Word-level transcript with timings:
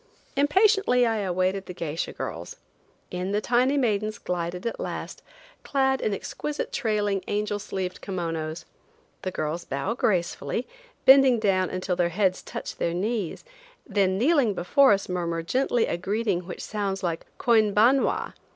Impatiently 0.35 1.05
I 1.05 1.17
awaited 1.19 1.67
the 1.67 1.75
geisha 1.75 2.11
girls. 2.11 2.55
In 3.11 3.33
the 3.33 3.39
tiny 3.39 3.77
maidens 3.77 4.17
glided 4.17 4.65
at 4.65 4.79
last, 4.79 5.21
clad 5.61 6.01
in 6.01 6.11
exquisite 6.11 6.71
trailing, 6.73 7.23
angel 7.27 7.59
sleeved 7.59 8.01
kimonos. 8.01 8.65
The 9.21 9.29
girls 9.29 9.63
bow 9.63 9.93
gracefully, 9.93 10.67
bending 11.05 11.37
down 11.37 11.69
until 11.69 11.95
their 11.95 12.09
heads 12.09 12.41
touch 12.41 12.77
their 12.77 12.95
knees, 12.95 13.43
then 13.85 14.17
kneeling 14.17 14.55
before 14.55 14.91
us 14.91 15.07
murmur 15.07 15.43
gently 15.43 15.85
a 15.85 15.97
greeting 15.97 16.47
which 16.47 16.63
sounds 16.63 17.03
like 17.03 17.27
"Koinbanwa!" 17.37 18.33